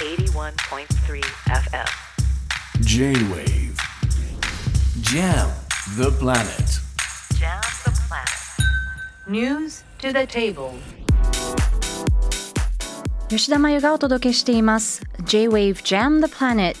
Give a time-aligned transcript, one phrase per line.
[0.00, 1.90] 81.3 FM.
[2.80, 3.76] J-Wave
[5.02, 5.50] Jam
[5.98, 6.80] the planet
[7.38, 9.28] Jam the planet.
[9.28, 10.72] News to the table.
[13.28, 16.74] 吉田真由がお届けしています J-Wave Jam the Planet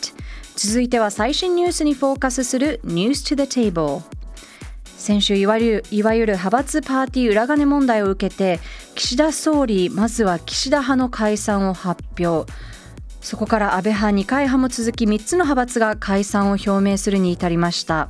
[0.56, 4.00] 続いては最新ニュースにフォーカスする News to the Table
[4.96, 8.60] 先週いわゆるいわゆる派閥パーティー裏金問題を受けて
[8.94, 12.50] 岸田総理まずは岸田派の解散を発表
[13.20, 18.08] そこから安倍派二階派も続き3つの派閥が解散を表明するに至りました。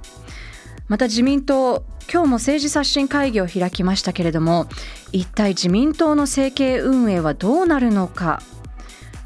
[0.89, 4.67] また自民党今日も政治刷新会議を開きましたけれども
[5.13, 8.43] 一体自民党の政経運営はどうなるのか。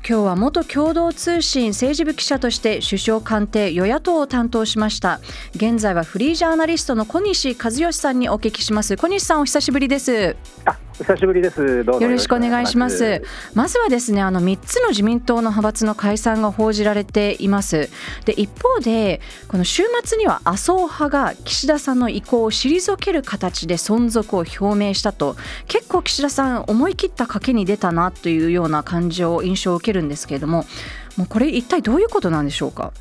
[0.06, 5.18] 今日は元共同通信政治部記者として首相官邸与野党を担当しました
[5.54, 8.98] 現在はフリージャーナリストの小西和義さんにお聞きします。
[8.98, 10.36] 小西さんお久しぶりです。
[10.66, 11.84] あ、久しぶりです。
[11.84, 13.22] どうぞよろしくお願いします。
[13.54, 17.90] まずはですね、あの3つの自民党の派閥の解散が報じられています。
[18.24, 25.36] で、一方で、この週末には麻生派が岸田さんの意向を退ける形で存続を表明したと、
[25.66, 30.64] 結構岸田さん思い切った賭けに出たなというような感じを印象を受けるんですけれども、
[31.16, 32.92] もうこれ一体どういうことなんでしょうか？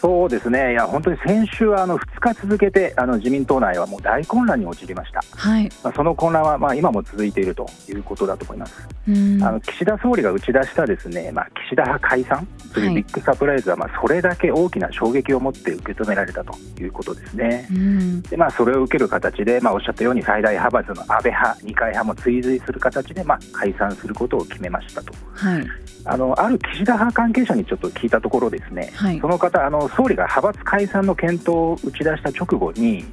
[0.00, 0.72] そうですね。
[0.72, 5.20] いや本当に先週はあの2日続けてあの自民党内はもう大混乱に陥りました。
[5.36, 5.68] はい。
[5.82, 8.88] まあ、その混乱はまあ今も続いているということだと思います。
[9.08, 17.66] うんあの岸田総理が打ち出したですね、まあ岸田派解散というビッグサプライズはまあそれだけ大きな衝撃を持って受け止められたということですね。
[17.70, 25.12] うんでまあそれを受ける形でまあおっしゃったように最大派閥の安倍派、二階派も追随する形でまあ解散することを決めましたと。
[25.34, 25.66] はい。
[26.04, 29.20] あのある岸田派関係者にちょっと聞いたところですね、はい。
[29.20, 33.04] その方あの、総理が派閥解散の検討を打ち出した直後に、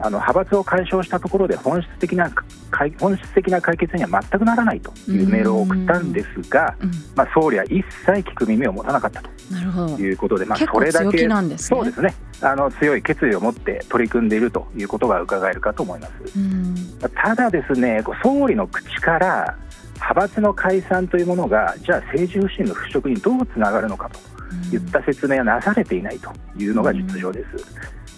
[0.00, 2.30] あの派閥を解消したところで本質的な
[2.70, 9.30] 解本質的な解決には全くならないというメールを送ったんですが、うん、まあ、総理は一切聞く耳を持たなかったと。
[9.50, 9.98] なるほど。
[9.98, 11.58] いうことで、まあ、それだけね。
[11.58, 12.14] そうですね。
[12.40, 16.38] あの強い決意を持って取り組んでいるということが伺えるかと思います。
[16.38, 16.74] うん。
[17.14, 19.58] ただですね、総理の口から
[20.00, 27.64] 派閥の解散というものが、じゃあ政治不信の払拭にどうつながるのかといった説明はなされていないというのが実情です。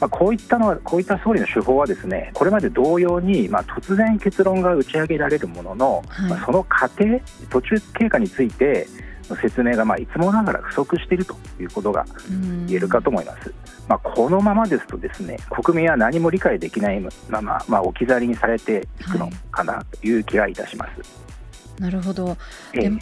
[0.01, 7.21] まあ、こういったのは、こういった総理の手法はですね、これまで同様に、まあ、突然結論が打ち上げられるものの、はいまあ、その過程、
[7.51, 8.87] 途中経過について
[9.31, 13.55] の説明がまあいつもながら不足しているということがうん言えるかと思います。
[13.89, 17.11] まあ、このままですとですね国民は何も理解できないま
[17.41, 21.30] ま、まあ、置き去りにされていくのかなという気がいたします。
[21.81, 22.37] なるほど。
[22.75, 22.99] ええで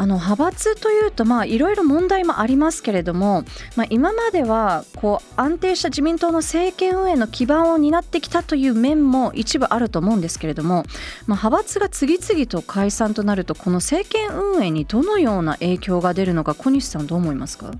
[0.00, 3.42] あの派閥というとまあいろいろ問題もありますけれども、
[3.74, 10.84] まあ、今まではこう安定した自民党の政権運営の基盤を担ってきたという面も一部あると思うんですけれども、
[11.26, 17.72] まあ、派閥が次々と解散となるとこの政権運営にどのような影響が出るのか小西さんどう思いますか？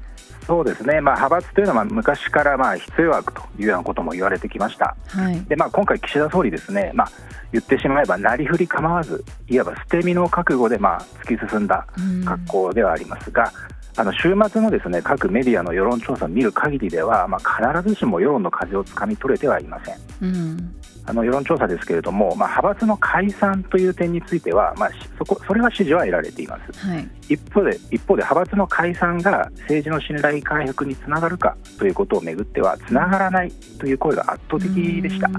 [0.49, 4.97] そうですね、まあ、派閥というのはまあ昔からまあ必要悪というようなことも言われてきました。
[5.09, 7.11] はい、でまあ、今回、岸田総理ですね、まあ、
[7.53, 12.25] 言ってしまえばなりふり構わず、いわば捨て身の覚悟でまあ突き進んだうん。
[12.25, 13.53] 格好ではありますが、
[13.99, 19.97] あの週末のですね各メディアの世論調査を見る限りでは、まあ、必ずしも世論の風をつかみ取れてはいません。
[20.23, 20.75] うん
[21.09, 26.87] あの世論調査ですけれども、まあ、派閥の解散という点については、まあ、しそこそれは支持は得られています。
[26.87, 35.31] はい一方で、一方で派閥の解散が政治の信頼回復につながるかということをめぐっては、つながらないという声が圧倒的でした。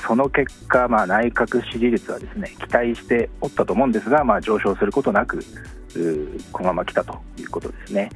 [0.00, 5.40] その結果、まあ、内閣支持率はですね期待しておったと思うんですが、まあ、上昇することなく、
[6.52, 8.10] このまま来たということですね。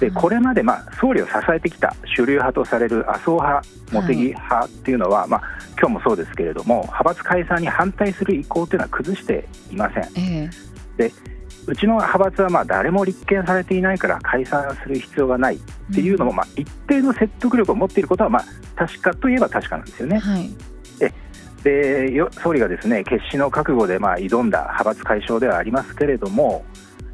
[0.00, 3.62] でこれまで、まあ、総理を支えてきた主流派とされる麻生派、
[3.92, 5.42] 茂木派っていうのは、まあ
[5.78, 10.50] 今日もそうですけれども、派閥解散に反対する意向というのは崩していません。
[10.98, 11.10] え
[11.66, 15.58] うちの派閥はまあ誰も立件されていないから解散する必要がないっ
[15.94, 18.44] ていうのも、まあ一定の説得力を持っていることはまあ
[18.76, 20.16] 確かといえば確かなんですよね。
[20.16, 20.50] えはい
[21.64, 26.64] でよ総理がですね決死の覚悟でまあ挑んだ派閥解消ではありますけれども、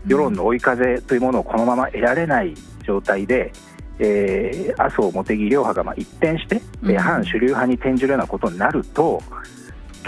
[0.06, 2.54] 世論の追い風というものをこのまま得られない
[2.84, 3.52] 状態で、
[3.98, 9.22] えー麻生、茂木両派がまあ一転して、えーうん反主流派に転じるようなことになると、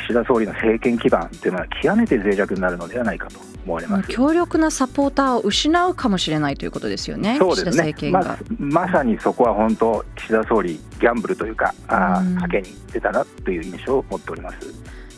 [0.03, 4.09] 岸田総理の政権基盤というのは極めて脆弱になるのではないかと思われます。
[4.09, 8.39] 強力なサポーターを失うかもしれないということですよね、そうですね政権が。
[8.59, 14.57] ままさにそこは本当、岸田総理、ギャンブルというか、あ賭けに出たなという印象を持っております。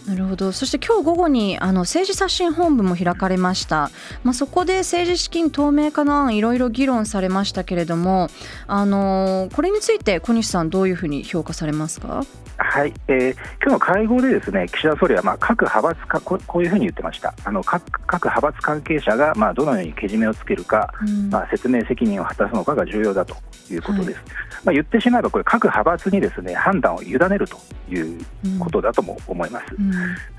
[0.06, 0.52] なるほど。
[0.52, 3.90] そして今日午後にあの政治刷新本部も開かれました、
[4.22, 8.28] まあ、そこで政治資金透明化の案いろいろ議論されましたけれども
[8.66, 12.22] あのこれについて小西さんどういうふうに評価されますか？
[12.56, 17.34] はい、えー、今日の会合でですね岸田総理はまあ各派閥かここういうふうに言ってました。
[17.44, 23.34] あの各各派閥関係者がまあどのようにけじめをつけるか、うん、まあ、説明責任を果たすのかが重要だと
[23.70, 24.24] いうことです、はい、
[24.66, 27.58] まあ、言ってしまえばこれ各派閥にですね判断を委ねると
[27.90, 28.24] いう
[28.58, 29.90] ことだとも思います、うん、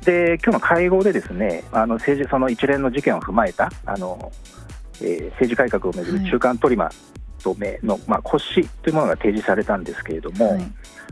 [0.04, 4.32] で今日の会合でですねあの政治その一連の事件を踏まえたあの、
[5.02, 6.90] えー、政治改革をめぐる中間取りま
[7.46, 10.60] とめの、まあ、骨子というものが提示されたんですけれども、はい。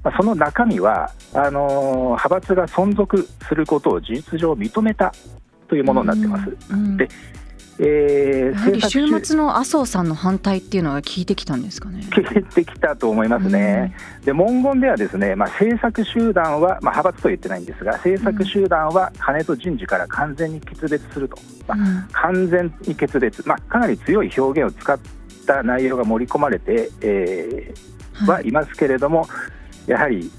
[0.03, 5.13] まあ、その中身はあの派閥が存続することを事実上認めた
[5.68, 6.57] というものになってます。
[6.71, 6.80] うん。
[6.80, 7.07] うん、で
[7.80, 12.04] えー、週末の麻生さんの反対っていうのが効いてきたんですかね。
[12.14, 13.96] 効いてきたと思いますね。
[14.20, 21.38] うん、で文言ではですね、まあ、政策集団は、まあ、派閥とは言ってないんですが政策集団は金と人事から完全に決別すると、
[21.68, 25.00] まあ、完全に決別、まあ、かなり強い表現を使っ
[25.48, 28.52] た内容が盛り込まれて、えー、はい。
[28.52, 29.28] ますけれども、
[29.88, 30.31] やはり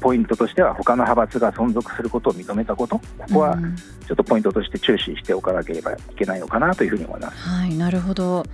[0.00, 3.58] ポイントとしては他の派閥が存続することを認めたことここは
[4.06, 7.36] ちょっとポイントとして注視しておかなければいけないのかなというふうに思います。
[7.36, 8.44] はいなるほど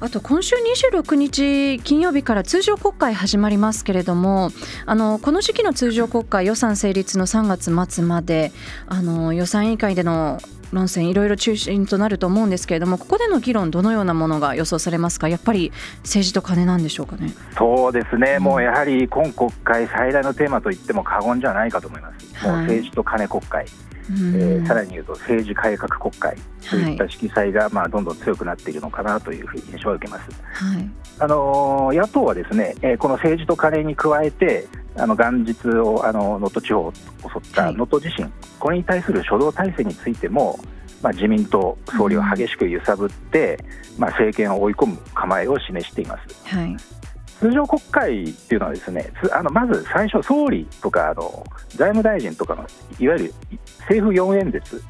[0.00, 0.56] あと今週
[0.90, 4.50] 26日金曜日から通常国会始まりますけれども
[4.86, 8.52] あのこの時期の通常国会予算成立の3月末まで
[8.86, 10.40] あの予算委員会での
[10.74, 15.28] 論戦いろいろ中心となると思うんですけれどもここでの議論どのようなものが予想されますか？
[15.28, 15.72] やっぱり
[16.02, 17.32] 政治と金なんでしょうかね？
[17.56, 23.66] そうですね、うん、もうやはり今国会最大のテーマと言っても過言じゃないかと思います、はい、もう政治と金国会、
[24.10, 26.36] えー、さらに言うと政治改革国会
[26.68, 30.30] といった色彩がまあどんどん強くなっているのかなというふうに印象を受けます。
[30.52, 30.90] はい、
[31.20, 34.66] あの野党はですね、えー、この政治と金に加えて
[34.96, 40.58] あの元日をあの能登地方を襲った能登地震、はい、これに対する初動体制についても、
[41.02, 43.58] まあ、自民党総理を激しく揺さぶって、
[43.94, 46.54] うん、まあ、政権を追い込む構えを示しています。
[46.54, 46.76] はい
[47.40, 52.64] 通常国会っていうのはですねあのまず最初総理とかあの財務大臣とかの
[52.98, 53.34] いわゆる
[53.80, 54.82] 政府4演説、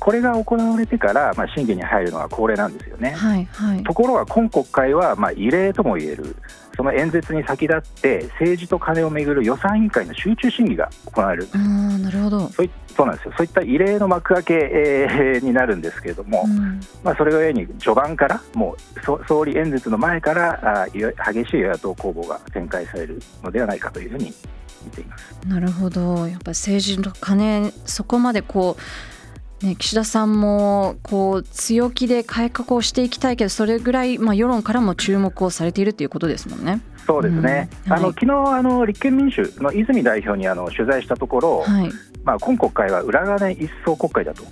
[0.00, 3.10] これが行われてから、まあ、審議に入るのが恒例なんですよね。
[3.10, 6.36] はいはい、ところが今国会は、まあ、異例ともいえる
[6.76, 11.48] その演説に先立って政治と金をめぐる予算委員会の集中審議が行われる。
[11.54, 12.48] なるほど。
[12.48, 13.34] そうそうなんですよ。
[13.36, 20.98] そういった異例の幕開け、えー、になるんですけれども、うん、まあ、それがゆえに序盤からもう総理演説の前からあ激
[21.50, 24.32] しい与野党攻防が展開されるのではないかというふうに
[24.84, 25.38] 見ています。
[25.46, 26.26] なるほど。
[26.28, 28.82] やっぱ政治と金そこまでこう
[29.62, 36.80] ね、岸田さんもこう強気で改革をしていきたいけどそれぐらい、まあ、世論からも注目をされているということですもんね。
[37.06, 37.92] そうですね、うん。
[37.92, 41.90] はい、あの昨日あの立憲民主の泉代表にあの取材したところ、はい、
[42.24, 44.44] まあ、今国会は裏金一層国会だと。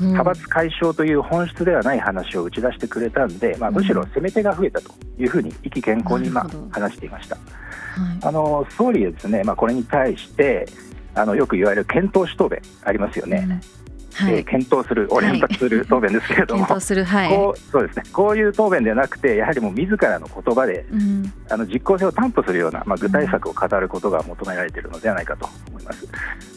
[0.00, 7.36] 派閥解消という本質ではない話を打ち出してくれたんで、まあ、むしろ攻め手が増えたというふうに意気謙康にまあ話していました。
[7.36, 10.66] はい、あの総理はですね、まあ、これに対して
[11.14, 13.46] あのよく言われる検討主答弁ありますよね。
[13.46, 13.79] うん
[14.14, 18.04] はい、えー、検討するを連発する答弁ですけれども、はい、こうそうですね。
[18.12, 26.06] こういう答弁ではなくてやはりもう自らの言葉で、うん、あの実効性を担保するような、まあ、具体策を語ることが求められているのではないかと思います。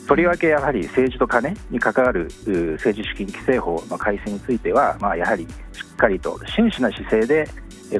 [0.07, 7.49] とりわけやはり政治と金に関わる政治資金規正法の改正については、まあ、やはりしっかりと真摯な姿勢で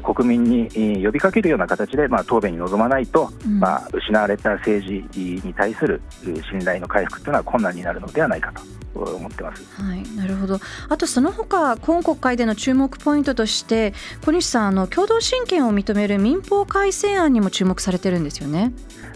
[0.02, 6.02] 国民に呼びかけるような形で、まあ、答弁に臨まないと、うん、まあ、失われた政治に対する
[6.50, 9.64] 信頼の回復というのは困難になるのではないかと思ってます。
[9.82, 10.58] はい、なるほど。
[10.88, 13.92] あとその他今国会での注目ポイントとして
[14.24, 18.72] 小西さんあの共同親権を認める民法改正案にも注目されてるんですよね。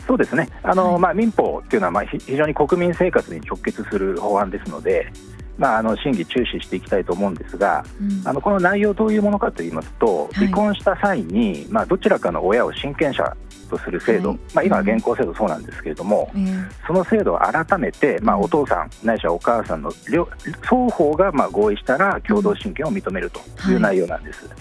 [0.06, 0.48] そうですね。
[0.62, 5.12] あの、はい、まあ民法っていうのはまあ非常に国民生活に直結する法案ですので。
[5.58, 13.36] まあ、あの審議注視していきたいと思うんですが、うん、あのこの内容どういうものかといいますと、離婚した際に、まあ、どちらかの親を親権者
[13.68, 20.24] とする制度、はい、まあ、今は現行制度そうなんですけれども、うん、その制度を改めて、まあ、お父さんないしはお母さんの両
[20.62, 24.46] 双方がまあ合意したら共同親権を認めるという内容なんです。
[24.46, 24.58] はい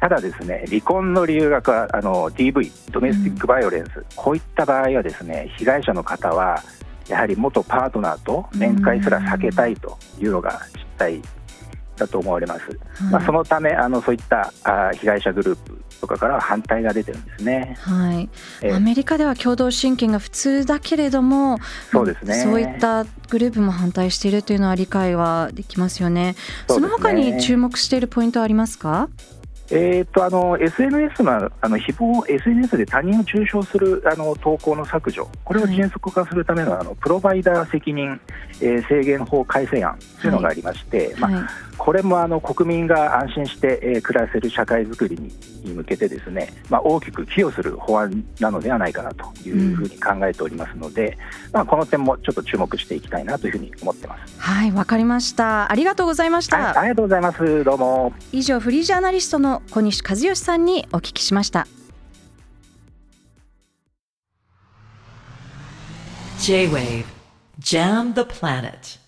[0.00, 6.62] ただですね離婚の理由があの DV ドメスティックバイオレンス、うん、こういった場合はですね被害者の方は
[7.08, 11.22] やはり元パートナーと面会すら避けたいというのが実態
[11.96, 18.28] だと思われます、はい、まあ、そのためあのそういったあ被害者グループとかからは反対が出てるんですね、はい。
[18.62, 21.58] えー、アメリカでは共同親権が普通だけれども
[21.90, 22.34] そうですね。
[22.34, 26.34] そういったグループも反対しているというのは理解はできますよね。
[26.68, 29.08] その他に注目しているポイントはありますか？
[29.70, 38.20] えー、とあの SNS のあの誹謗 SNS で他人を中傷するあの投稿の削除、これを迅速化するための,、あのプロバイダー責任、
[38.60, 51.16] えー、制限法改正案というのがありまして、はい、まあ、これもあの国民が安心して、えー、暮らせる社会づくりに向けてですね、まあ、大きく寄与する法案なのではないかなというふうに考えておりますので、
[51.46, 54.40] うん、まあ、この点もちょっと注目していきたいなというふうに思ってます。
[54.40, 55.70] はい、わかりました。
[55.70, 57.64] ありがとうございました、はい、ありがとうございます。
[57.64, 58.12] どうも。
[58.32, 61.66] 以上、フリージャーナリストの小西和義さんにお聞きしました
[66.40, 67.04] J-Wave
[67.60, 69.03] Jam the Planet